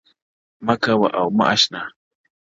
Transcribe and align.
مـــــه 0.65 0.73
كـــــوه 0.83 1.07
او 1.19 1.27
مـــه 1.37 1.45
اشـــنـــا، 1.53 1.81